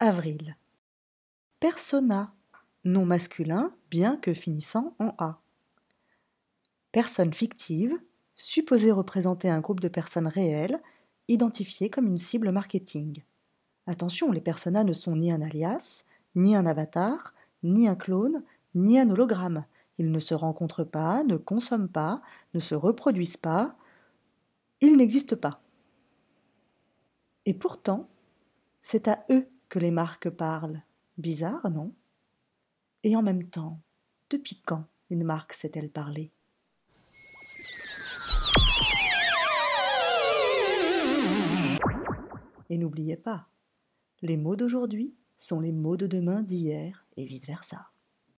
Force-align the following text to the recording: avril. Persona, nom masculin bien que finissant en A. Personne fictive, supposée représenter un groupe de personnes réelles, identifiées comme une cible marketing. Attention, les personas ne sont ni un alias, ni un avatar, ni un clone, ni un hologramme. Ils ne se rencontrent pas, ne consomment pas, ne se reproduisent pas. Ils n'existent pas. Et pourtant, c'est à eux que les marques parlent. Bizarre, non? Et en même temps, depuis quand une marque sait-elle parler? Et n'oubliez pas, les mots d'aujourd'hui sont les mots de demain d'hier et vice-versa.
avril. 0.00 0.56
Persona, 1.60 2.32
nom 2.84 3.04
masculin 3.04 3.72
bien 3.90 4.16
que 4.16 4.32
finissant 4.32 4.94
en 4.98 5.12
A. 5.18 5.40
Personne 6.92 7.34
fictive, 7.34 7.98
supposée 8.34 8.92
représenter 8.92 9.50
un 9.50 9.60
groupe 9.60 9.80
de 9.80 9.88
personnes 9.88 10.28
réelles, 10.28 10.80
identifiées 11.26 11.90
comme 11.90 12.06
une 12.06 12.18
cible 12.18 12.52
marketing. 12.52 13.22
Attention, 13.86 14.30
les 14.30 14.40
personas 14.40 14.84
ne 14.84 14.92
sont 14.92 15.16
ni 15.16 15.32
un 15.32 15.42
alias, 15.42 16.04
ni 16.34 16.54
un 16.54 16.66
avatar, 16.66 17.34
ni 17.62 17.88
un 17.88 17.96
clone, 17.96 18.44
ni 18.74 18.98
un 18.98 19.10
hologramme. 19.10 19.64
Ils 19.98 20.12
ne 20.12 20.20
se 20.20 20.34
rencontrent 20.34 20.84
pas, 20.84 21.24
ne 21.24 21.36
consomment 21.36 21.88
pas, 21.88 22.22
ne 22.54 22.60
se 22.60 22.76
reproduisent 22.76 23.36
pas. 23.36 23.76
Ils 24.80 24.96
n'existent 24.96 25.36
pas. 25.36 25.60
Et 27.46 27.54
pourtant, 27.54 28.08
c'est 28.80 29.08
à 29.08 29.24
eux 29.30 29.48
que 29.68 29.78
les 29.78 29.90
marques 29.90 30.30
parlent. 30.30 30.82
Bizarre, 31.16 31.70
non? 31.70 31.94
Et 33.02 33.16
en 33.16 33.22
même 33.22 33.44
temps, 33.44 33.80
depuis 34.30 34.60
quand 34.60 34.84
une 35.10 35.24
marque 35.24 35.52
sait-elle 35.52 35.90
parler? 35.90 36.32
Et 42.70 42.76
n'oubliez 42.76 43.16
pas, 43.16 43.48
les 44.20 44.36
mots 44.36 44.56
d'aujourd'hui 44.56 45.14
sont 45.38 45.60
les 45.60 45.72
mots 45.72 45.96
de 45.96 46.06
demain 46.06 46.42
d'hier 46.42 47.06
et 47.16 47.24
vice-versa. 47.24 47.90